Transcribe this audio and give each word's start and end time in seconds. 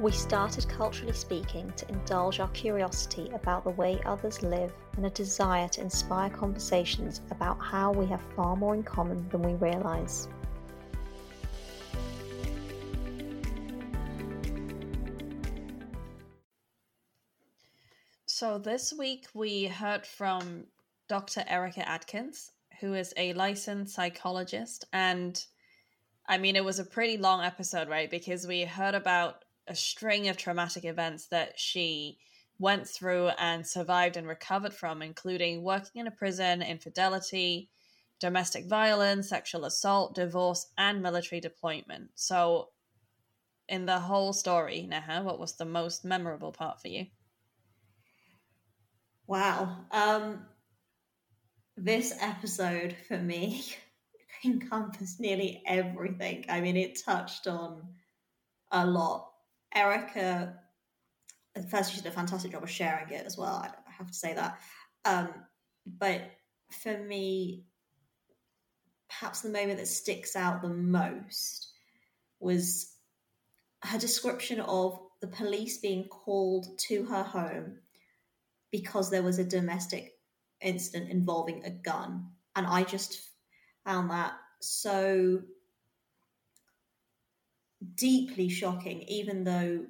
We 0.00 0.12
started 0.12 0.66
Culturally 0.66 1.12
Speaking 1.12 1.70
to 1.76 1.86
indulge 1.90 2.40
our 2.40 2.48
curiosity 2.48 3.28
about 3.34 3.64
the 3.64 3.70
way 3.72 4.00
others 4.06 4.42
live 4.42 4.72
and 4.96 5.04
a 5.04 5.10
desire 5.10 5.68
to 5.68 5.82
inspire 5.82 6.30
conversations 6.30 7.20
about 7.30 7.60
how 7.60 7.92
we 7.92 8.06
have 8.06 8.22
far 8.34 8.56
more 8.56 8.74
in 8.74 8.82
common 8.82 9.28
than 9.28 9.42
we 9.42 9.52
realise. 9.56 10.26
So, 18.24 18.56
this 18.56 18.94
week 18.94 19.26
we 19.34 19.66
heard 19.66 20.06
from 20.06 20.64
Dr. 21.08 21.44
Erica 21.46 21.86
Atkins, 21.86 22.52
who 22.80 22.94
is 22.94 23.12
a 23.18 23.34
licensed 23.34 23.94
psychologist. 23.94 24.86
And 24.94 25.44
I 26.26 26.38
mean, 26.38 26.56
it 26.56 26.64
was 26.64 26.78
a 26.78 26.84
pretty 26.84 27.18
long 27.18 27.44
episode, 27.44 27.90
right? 27.90 28.10
Because 28.10 28.46
we 28.46 28.62
heard 28.62 28.94
about 28.94 29.44
a 29.66 29.74
string 29.74 30.28
of 30.28 30.36
traumatic 30.36 30.84
events 30.84 31.26
that 31.26 31.58
she 31.58 32.18
went 32.58 32.86
through 32.86 33.28
and 33.38 33.66
survived 33.66 34.16
and 34.16 34.26
recovered 34.26 34.74
from, 34.74 35.00
including 35.02 35.62
working 35.62 36.00
in 36.00 36.06
a 36.06 36.10
prison, 36.10 36.62
infidelity, 36.62 37.70
domestic 38.20 38.66
violence, 38.66 39.28
sexual 39.28 39.64
assault, 39.64 40.14
divorce, 40.14 40.66
and 40.76 41.02
military 41.02 41.40
deployment. 41.40 42.10
So, 42.14 42.68
in 43.68 43.86
the 43.86 43.98
whole 43.98 44.32
story, 44.32 44.86
Neha, 44.86 45.22
what 45.22 45.38
was 45.38 45.56
the 45.56 45.64
most 45.64 46.04
memorable 46.04 46.52
part 46.52 46.82
for 46.82 46.88
you? 46.88 47.06
Wow. 49.26 49.86
Um, 49.90 50.44
this 51.76 52.12
episode 52.20 52.94
for 53.08 53.16
me 53.16 53.64
encompassed 54.44 55.20
nearly 55.20 55.62
everything. 55.66 56.44
I 56.48 56.60
mean, 56.60 56.76
it 56.76 57.00
touched 57.02 57.46
on 57.46 57.82
a 58.72 58.84
lot 58.86 59.29
Erica, 59.74 60.54
first, 61.70 61.92
she 61.92 62.00
did 62.00 62.06
a 62.06 62.14
fantastic 62.14 62.52
job 62.52 62.62
of 62.62 62.70
sharing 62.70 63.10
it 63.10 63.26
as 63.26 63.36
well. 63.36 63.56
I 63.56 63.90
have 63.90 64.08
to 64.08 64.14
say 64.14 64.34
that. 64.34 64.58
Um, 65.04 65.28
but 65.86 66.22
for 66.82 66.96
me, 66.98 67.64
perhaps 69.08 69.40
the 69.40 69.50
moment 69.50 69.78
that 69.78 69.86
sticks 69.86 70.36
out 70.36 70.62
the 70.62 70.68
most 70.68 71.72
was 72.38 72.94
her 73.82 73.98
description 73.98 74.60
of 74.60 75.00
the 75.20 75.26
police 75.26 75.78
being 75.78 76.08
called 76.08 76.78
to 76.78 77.04
her 77.04 77.22
home 77.22 77.78
because 78.70 79.10
there 79.10 79.22
was 79.22 79.38
a 79.38 79.44
domestic 79.44 80.12
incident 80.60 81.10
involving 81.10 81.64
a 81.64 81.70
gun. 81.70 82.26
And 82.56 82.66
I 82.66 82.84
just 82.84 83.20
found 83.84 84.10
that 84.10 84.32
so 84.60 85.40
deeply 88.00 88.48
shocking, 88.48 89.02
even 89.02 89.44
though, 89.44 89.84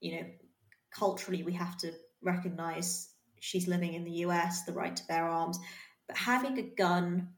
you 0.00 0.12
know, 0.12 0.26
culturally 0.90 1.42
we 1.42 1.54
have 1.54 1.78
to 1.78 1.92
recognize 2.22 3.08
she's 3.40 3.66
living 3.66 3.94
in 3.94 4.04
the 4.04 4.18
US, 4.26 4.64
the 4.64 4.72
right 4.72 4.94
to 4.94 5.04
bear 5.06 5.26
arms, 5.26 5.58
but 6.06 6.16
having 6.16 6.58
a 6.58 6.62
gun 6.62 7.30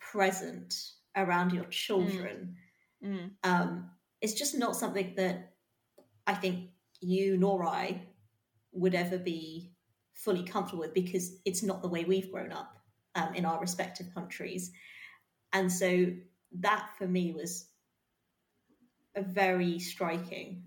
present 0.00 0.74
around 1.16 1.52
your 1.52 1.66
children 1.66 2.56
mm. 3.04 3.08
Mm. 3.08 3.30
Um, 3.44 3.90
is 4.20 4.34
just 4.34 4.56
not 4.56 4.74
something 4.74 5.14
that 5.16 5.52
I 6.26 6.34
think 6.34 6.70
you 7.00 7.36
nor 7.36 7.64
I 7.64 8.02
would 8.72 8.96
ever 8.96 9.18
be 9.18 9.72
fully 10.14 10.42
comfortable 10.42 10.80
with 10.80 10.94
because 10.94 11.36
it's 11.44 11.62
not 11.62 11.80
the 11.80 11.88
way 11.88 12.04
we've 12.04 12.32
grown 12.32 12.50
up 12.50 12.76
um, 13.14 13.34
in 13.34 13.44
our 13.44 13.60
respective 13.60 14.12
countries. 14.12 14.72
And 15.52 15.70
so 15.70 16.06
that 16.60 16.90
for 16.98 17.06
me 17.06 17.32
was 17.32 17.68
very 19.16 19.78
striking. 19.78 20.62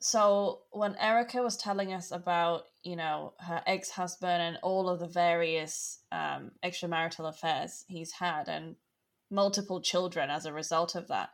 So 0.00 0.62
when 0.72 0.96
Erica 0.96 1.42
was 1.42 1.56
telling 1.56 1.92
us 1.92 2.10
about, 2.10 2.64
you 2.82 2.96
know, 2.96 3.34
her 3.38 3.62
ex-husband 3.66 4.42
and 4.42 4.58
all 4.62 4.88
of 4.88 4.98
the 4.98 5.06
various 5.06 6.00
um, 6.10 6.50
extramarital 6.64 7.28
affairs 7.28 7.84
he's 7.86 8.10
had 8.12 8.48
and 8.48 8.74
multiple 9.30 9.80
children 9.80 10.28
as 10.28 10.44
a 10.44 10.52
result 10.52 10.96
of 10.96 11.08
that, 11.08 11.30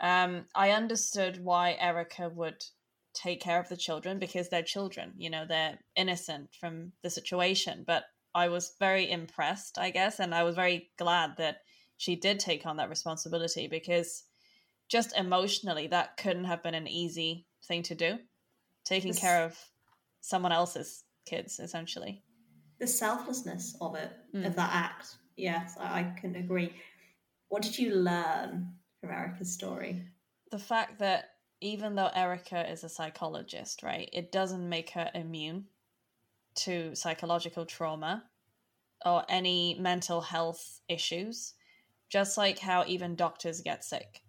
um, 0.00 0.46
I 0.54 0.70
understood 0.70 1.44
why 1.44 1.76
Erica 1.78 2.30
would 2.30 2.64
take 3.12 3.42
care 3.42 3.60
of 3.60 3.68
the 3.68 3.76
children 3.76 4.18
because 4.18 4.48
they're 4.48 4.62
children, 4.62 5.12
you 5.18 5.28
know, 5.28 5.44
they're 5.46 5.78
innocent 5.94 6.48
from 6.58 6.92
the 7.02 7.10
situation. 7.10 7.84
But 7.86 8.04
I 8.34 8.48
was 8.48 8.74
very 8.78 9.10
impressed, 9.10 9.78
I 9.78 9.90
guess, 9.90 10.20
and 10.20 10.34
I 10.34 10.44
was 10.44 10.54
very 10.54 10.90
glad 10.98 11.32
that 11.36 11.58
she 11.98 12.16
did 12.16 12.40
take 12.40 12.64
on 12.64 12.78
that 12.78 12.88
responsibility 12.88 13.68
because 13.68 14.24
just 14.90 15.16
emotionally, 15.16 15.86
that 15.86 16.16
couldn't 16.16 16.44
have 16.44 16.62
been 16.62 16.74
an 16.74 16.88
easy 16.88 17.46
thing 17.64 17.82
to 17.84 17.94
do. 17.94 18.18
Taking 18.84 19.12
this, 19.12 19.20
care 19.20 19.44
of 19.44 19.56
someone 20.20 20.52
else's 20.52 21.04
kids, 21.24 21.60
essentially. 21.60 22.22
The 22.80 22.86
selflessness 22.86 23.76
of 23.80 23.94
it, 23.94 24.10
mm. 24.34 24.46
of 24.46 24.56
that 24.56 24.70
act. 24.72 25.16
Yes, 25.36 25.76
I, 25.78 26.00
I 26.00 26.14
can 26.20 26.34
agree. 26.34 26.74
What 27.48 27.62
did 27.62 27.78
you 27.78 27.94
learn 27.94 28.72
from 29.00 29.10
Erica's 29.10 29.52
story? 29.52 30.02
The 30.50 30.58
fact 30.58 30.98
that 30.98 31.30
even 31.60 31.94
though 31.94 32.10
Erica 32.14 32.70
is 32.70 32.82
a 32.82 32.88
psychologist, 32.88 33.82
right, 33.82 34.08
it 34.12 34.32
doesn't 34.32 34.68
make 34.68 34.90
her 34.90 35.10
immune 35.14 35.66
to 36.56 36.94
psychological 36.96 37.64
trauma 37.64 38.24
or 39.04 39.24
any 39.28 39.76
mental 39.78 40.20
health 40.20 40.80
issues, 40.88 41.54
just 42.08 42.36
like 42.36 42.58
how 42.58 42.84
even 42.86 43.14
doctors 43.14 43.60
get 43.60 43.84
sick. 43.84 44.22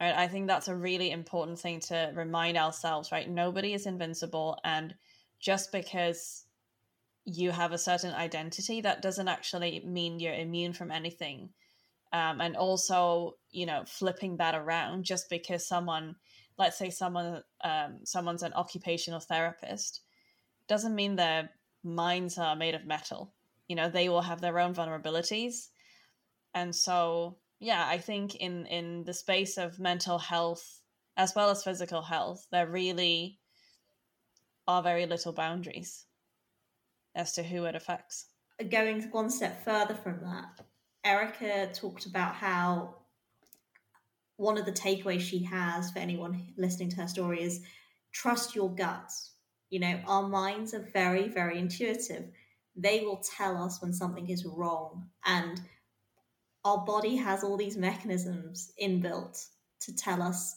Right? 0.00 0.14
I 0.14 0.28
think 0.28 0.46
that's 0.46 0.68
a 0.68 0.74
really 0.74 1.10
important 1.10 1.58
thing 1.58 1.80
to 1.80 2.12
remind 2.14 2.56
ourselves, 2.56 3.12
right? 3.12 3.28
Nobody 3.28 3.74
is 3.74 3.86
invincible. 3.86 4.58
And 4.64 4.94
just 5.40 5.72
because 5.72 6.44
you 7.24 7.50
have 7.50 7.72
a 7.72 7.78
certain 7.78 8.14
identity, 8.14 8.80
that 8.82 9.02
doesn't 9.02 9.28
actually 9.28 9.82
mean 9.86 10.20
you're 10.20 10.34
immune 10.34 10.72
from 10.72 10.90
anything. 10.90 11.50
Um, 12.12 12.40
and 12.40 12.56
also, 12.56 13.36
you 13.50 13.66
know, 13.66 13.82
flipping 13.86 14.36
that 14.36 14.54
around 14.54 15.04
just 15.04 15.28
because 15.30 15.66
someone, 15.66 16.16
let's 16.58 16.78
say 16.78 16.90
someone, 16.90 17.42
um, 17.62 18.00
someone's 18.04 18.42
an 18.42 18.52
occupational 18.54 19.20
therapist, 19.20 20.02
doesn't 20.68 20.94
mean 20.94 21.16
their 21.16 21.50
minds 21.82 22.38
are 22.38 22.56
made 22.56 22.74
of 22.74 22.84
metal. 22.86 23.32
You 23.68 23.76
know, 23.76 23.88
they 23.88 24.08
will 24.08 24.22
have 24.22 24.40
their 24.40 24.58
own 24.58 24.74
vulnerabilities. 24.74 25.68
And 26.54 26.74
so 26.74 27.36
yeah, 27.64 27.86
I 27.88 27.98
think 27.98 28.34
in 28.36 28.66
in 28.66 29.04
the 29.04 29.14
space 29.14 29.56
of 29.56 29.78
mental 29.78 30.18
health 30.18 30.82
as 31.16 31.34
well 31.34 31.50
as 31.50 31.64
physical 31.64 32.02
health, 32.02 32.46
there 32.52 32.66
really 32.66 33.38
are 34.66 34.82
very 34.82 35.06
little 35.06 35.32
boundaries 35.32 36.04
as 37.14 37.32
to 37.32 37.42
who 37.42 37.64
it 37.64 37.74
affects. 37.74 38.26
Going 38.70 39.02
one 39.12 39.30
step 39.30 39.64
further 39.64 39.94
from 39.94 40.20
that, 40.20 40.60
Erica 41.04 41.70
talked 41.72 42.06
about 42.06 42.34
how 42.34 42.96
one 44.36 44.58
of 44.58 44.66
the 44.66 44.72
takeaways 44.72 45.20
she 45.20 45.42
has 45.44 45.90
for 45.90 46.00
anyone 46.00 46.52
listening 46.58 46.90
to 46.90 46.96
her 46.96 47.08
story 47.08 47.42
is 47.42 47.62
trust 48.12 48.54
your 48.54 48.74
guts. 48.74 49.32
You 49.70 49.80
know, 49.80 50.00
our 50.06 50.28
minds 50.28 50.74
are 50.74 50.86
very, 50.92 51.28
very 51.28 51.58
intuitive. 51.58 52.30
They 52.76 53.00
will 53.00 53.22
tell 53.36 53.62
us 53.62 53.80
when 53.80 53.92
something 53.92 54.28
is 54.28 54.44
wrong. 54.44 55.08
And 55.24 55.60
our 56.64 56.84
body 56.84 57.16
has 57.16 57.44
all 57.44 57.56
these 57.56 57.76
mechanisms 57.76 58.72
inbuilt 58.82 59.46
to 59.80 59.94
tell 59.94 60.22
us 60.22 60.56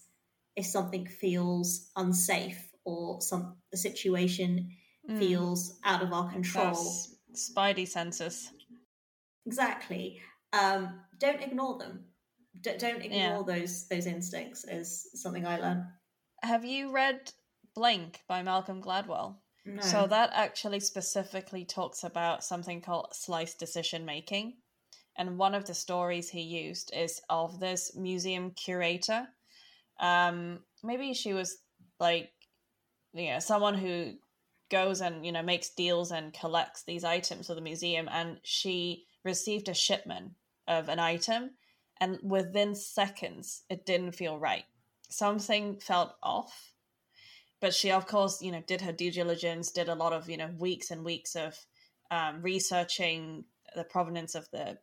if 0.56 0.66
something 0.66 1.06
feels 1.06 1.92
unsafe 1.96 2.72
or 2.86 3.22
some 3.22 3.58
a 3.74 3.78
situation 3.78 4.70
mm. 5.10 5.20
feels 5.20 5.78
out 5.84 6.02
of 6.02 6.14
our 6.14 6.32
control. 6.32 6.74
Those 6.74 7.16
spidey 7.34 7.88
senses. 7.88 8.52
Exactly. 9.46 10.22
Um, 10.54 11.02
don't 11.20 11.42
ignore 11.42 11.78
them. 11.78 12.06
D- 12.62 12.78
don't 12.80 13.04
ignore 13.04 13.44
yeah. 13.48 13.60
those 13.60 13.88
those 13.90 14.06
instincts. 14.06 14.66
Is 14.66 15.10
something 15.16 15.46
I 15.46 15.60
learned. 15.60 15.84
Have 16.42 16.64
you 16.64 16.92
read 16.92 17.32
Blink 17.76 18.22
by 18.28 18.42
Malcolm 18.42 18.82
Gladwell? 18.82 19.36
No. 19.66 19.82
So 19.82 20.08
that 20.08 20.30
actually 20.34 20.80
specifically 20.80 21.66
talks 21.66 22.06
about 22.06 22.44
something 22.44 22.80
called 22.80 23.10
slice 23.12 23.54
decision 23.54 24.06
making 24.06 24.54
and 25.18 25.38
one 25.38 25.56
of 25.56 25.66
the 25.66 25.74
stories 25.74 26.30
he 26.30 26.42
used 26.42 26.92
is 26.96 27.22
of 27.30 27.60
this 27.60 27.96
museum 27.96 28.52
curator. 28.52 29.28
Um, 30.00 30.60
maybe 30.84 31.14
she 31.14 31.34
was 31.34 31.58
like, 32.00 32.32
you 33.14 33.32
know, 33.32 33.40
someone 33.40 33.74
who 33.74 34.14
goes 34.70 35.02
and 35.02 35.26
you 35.26 35.32
know 35.32 35.42
makes 35.42 35.70
deals 35.70 36.12
and 36.12 36.34
collects 36.34 36.84
these 36.84 37.04
items 37.04 37.48
for 37.48 37.56
the 37.56 37.62
museum, 37.62 38.08
and 38.12 38.40
she 38.44 39.06
received 39.24 39.70
a 39.70 39.74
shipment 39.74 40.32
of 40.68 40.90
an 40.90 41.00
item, 41.00 41.52
and 42.00 42.20
within 42.22 42.76
seconds, 42.76 43.64
it 43.70 43.86
didn't 43.86 44.12
feel 44.12 44.38
right. 44.38 44.66
Something 45.10 45.80
felt 45.80 46.16
off, 46.22 46.74
but 47.60 47.74
she, 47.74 47.92
of 47.92 48.08
course, 48.08 48.42
you 48.42 48.52
know, 48.52 48.62
did 48.68 48.82
her 48.82 48.92
due 48.92 49.12
diligence, 49.12 49.72
did 49.72 49.90
a 49.90 49.96
lot 49.96 50.14
of 50.14 50.30
you 50.30 50.38
know 50.38 50.50
weeks 50.60 50.92
and 50.92 51.04
weeks 51.04 51.36
of 51.36 51.58
um, 52.12 52.42
researching 52.42 53.46
the 53.76 53.84
provenance 53.84 54.36
of 54.36 54.50
the 54.52 54.78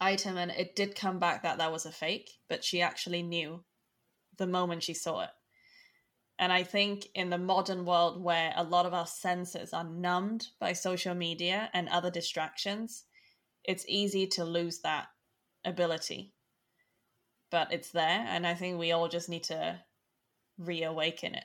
item 0.00 0.36
and 0.36 0.50
it 0.52 0.76
did 0.76 0.94
come 0.94 1.18
back 1.18 1.42
that 1.42 1.58
that 1.58 1.72
was 1.72 1.86
a 1.86 1.92
fake 1.92 2.30
but 2.48 2.64
she 2.64 2.82
actually 2.82 3.22
knew 3.22 3.64
the 4.38 4.46
moment 4.46 4.82
she 4.82 4.94
saw 4.94 5.22
it 5.22 5.30
And 6.38 6.52
I 6.52 6.64
think 6.64 7.06
in 7.14 7.30
the 7.30 7.38
modern 7.38 7.84
world 7.86 8.22
where 8.22 8.52
a 8.56 8.64
lot 8.64 8.84
of 8.86 8.92
our 8.92 9.06
senses 9.06 9.72
are 9.72 9.84
numbed 9.84 10.48
by 10.60 10.74
social 10.74 11.14
media 11.14 11.70
and 11.72 11.88
other 11.88 12.10
distractions, 12.10 13.04
it's 13.64 13.86
easy 13.88 14.26
to 14.28 14.44
lose 14.44 14.80
that 14.80 15.08
ability. 15.64 16.34
But 17.50 17.72
it's 17.72 17.90
there, 17.90 18.24
and 18.28 18.46
I 18.46 18.54
think 18.54 18.78
we 18.78 18.92
all 18.92 19.08
just 19.08 19.28
need 19.28 19.44
to 19.44 19.80
reawaken 20.58 21.34
it. 21.36 21.44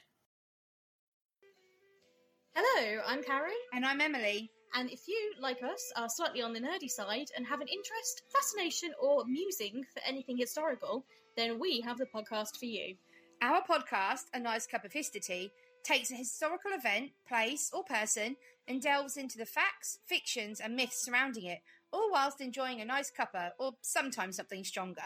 Hello, 2.53 3.01
I'm 3.07 3.23
carrie 3.23 3.53
And 3.73 3.85
I'm 3.85 4.01
Emily. 4.01 4.51
And 4.73 4.89
if 4.89 5.07
you, 5.07 5.33
like 5.39 5.61
us, 5.63 5.91
are 5.97 6.07
slightly 6.07 6.41
on 6.41 6.53
the 6.53 6.59
nerdy 6.59 6.89
side 6.89 7.27
and 7.35 7.45
have 7.45 7.59
an 7.59 7.67
interest, 7.67 8.21
fascination, 8.29 8.91
or 9.01 9.25
musing 9.25 9.83
for 9.93 10.01
anything 10.07 10.37
historical, 10.37 11.05
then 11.35 11.59
we 11.59 11.81
have 11.81 11.97
the 11.97 12.05
podcast 12.05 12.57
for 12.57 12.65
you. 12.65 12.95
Our 13.41 13.61
podcast, 13.63 14.25
A 14.33 14.39
Nice 14.39 14.67
Cup 14.67 14.85
of 14.85 14.93
History, 14.93 15.51
takes 15.83 16.11
a 16.11 16.15
historical 16.15 16.71
event, 16.73 17.11
place, 17.27 17.71
or 17.73 17.83
person 17.83 18.35
and 18.67 18.81
delves 18.81 19.17
into 19.17 19.37
the 19.37 19.45
facts, 19.45 19.99
fictions, 20.05 20.59
and 20.59 20.75
myths 20.75 21.03
surrounding 21.03 21.45
it, 21.45 21.59
all 21.91 22.09
whilst 22.11 22.39
enjoying 22.39 22.79
a 22.79 22.85
nice 22.85 23.11
cuppa 23.11 23.51
or 23.59 23.73
sometimes 23.81 24.37
something 24.37 24.63
stronger. 24.63 25.01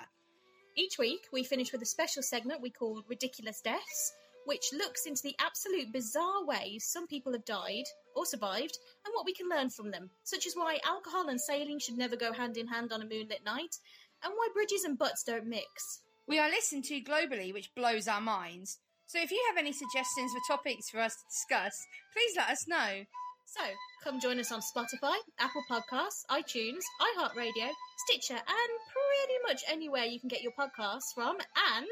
Each 0.75 0.99
week, 0.99 1.21
we 1.31 1.43
finish 1.43 1.71
with 1.71 1.81
a 1.81 1.85
special 1.85 2.21
segment 2.21 2.61
we 2.61 2.69
call 2.69 3.03
Ridiculous 3.07 3.61
Deaths, 3.61 4.13
which 4.45 4.73
looks 4.73 5.05
into 5.05 5.23
the 5.23 5.35
absolute 5.39 5.91
bizarre 5.91 6.45
ways 6.45 6.85
some 6.85 7.07
people 7.07 7.31
have 7.31 7.45
died 7.45 7.85
or 8.15 8.25
survived 8.25 8.77
and 9.05 9.13
what 9.13 9.25
we 9.25 9.33
can 9.33 9.49
learn 9.49 9.69
from 9.69 9.91
them, 9.91 10.09
such 10.23 10.47
as 10.47 10.53
why 10.55 10.79
alcohol 10.83 11.29
and 11.29 11.39
sailing 11.39 11.79
should 11.79 11.97
never 11.97 12.15
go 12.15 12.33
hand 12.33 12.57
in 12.57 12.67
hand 12.67 12.91
on 12.91 13.01
a 13.01 13.05
moonlit 13.05 13.43
night, 13.45 13.75
and 14.23 14.33
why 14.35 14.47
bridges 14.53 14.83
and 14.83 14.97
butts 14.97 15.23
don't 15.23 15.45
mix. 15.45 16.01
We 16.27 16.39
are 16.39 16.49
listened 16.49 16.85
to 16.85 17.01
globally, 17.01 17.53
which 17.53 17.73
blows 17.75 18.07
our 18.07 18.21
minds. 18.21 18.79
So 19.07 19.19
if 19.21 19.31
you 19.31 19.43
have 19.49 19.57
any 19.57 19.71
suggestions 19.71 20.31
for 20.31 20.55
topics 20.55 20.89
for 20.89 20.99
us 20.99 21.15
to 21.15 21.23
discuss, 21.29 21.85
please 22.13 22.33
let 22.35 22.49
us 22.49 22.67
know. 22.67 23.05
So, 23.45 23.61
come 24.03 24.19
join 24.19 24.39
us 24.39 24.51
on 24.51 24.59
Spotify, 24.61 25.15
Apple 25.39 25.63
Podcasts, 25.69 26.25
iTunes, 26.31 26.81
iHeartRadio, 26.99 27.69
Stitcher, 28.07 28.33
and 28.33 28.71
pretty 28.91 29.37
much 29.47 29.61
anywhere 29.69 30.03
you 30.03 30.19
can 30.19 30.29
get 30.29 30.41
your 30.41 30.51
podcasts 30.59 31.13
from. 31.13 31.37
And 31.75 31.87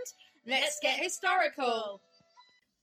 let's 0.47 0.79
get 0.81 0.99
historical! 0.99 2.01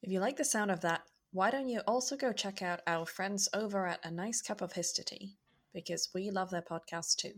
If 0.02 0.10
you 0.10 0.20
like 0.20 0.36
the 0.36 0.44
sound 0.44 0.70
of 0.70 0.80
that, 0.82 1.02
why 1.32 1.50
don't 1.50 1.68
you 1.68 1.80
also 1.86 2.16
go 2.16 2.32
check 2.32 2.60
out 2.60 2.80
our 2.88 3.06
friends 3.06 3.48
over 3.54 3.86
at 3.86 4.04
A 4.04 4.10
Nice 4.10 4.42
Cup 4.42 4.60
of 4.60 4.72
History? 4.72 5.36
Because 5.72 6.08
we 6.12 6.28
love 6.30 6.50
their 6.50 6.62
podcast 6.62 7.14
too. 7.16 7.34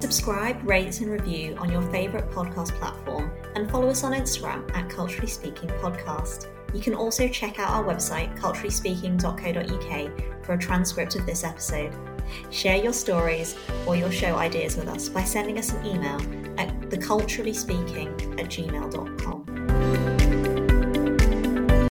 Subscribe, 0.00 0.62
rate, 0.62 1.00
and 1.00 1.10
review 1.10 1.56
on 1.56 1.72
your 1.72 1.82
favourite 1.90 2.30
podcast 2.30 2.70
platform 2.78 3.32
and 3.56 3.68
follow 3.68 3.88
us 3.88 4.04
on 4.04 4.12
Instagram 4.12 4.70
at 4.76 4.88
Culturally 4.88 5.26
Speaking 5.26 5.70
Podcast. 5.70 6.46
You 6.72 6.80
can 6.80 6.94
also 6.94 7.26
check 7.26 7.58
out 7.58 7.70
our 7.70 7.82
website, 7.82 8.38
culturallyspeaking.co.uk, 8.38 10.44
for 10.44 10.52
a 10.52 10.58
transcript 10.58 11.16
of 11.16 11.26
this 11.26 11.42
episode. 11.42 11.92
Share 12.50 12.76
your 12.76 12.92
stories 12.92 13.56
or 13.86 13.96
your 13.96 14.12
show 14.12 14.36
ideas 14.36 14.76
with 14.76 14.88
us 14.88 15.08
by 15.08 15.24
sending 15.24 15.58
us 15.58 15.72
an 15.72 15.86
email 15.86 16.20
at 16.58 16.68
theculturallyspeaking 16.90 18.40
at 18.40 18.46
gmail.com. 18.46 19.55